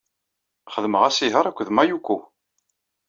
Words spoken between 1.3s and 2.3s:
akked Mayuko.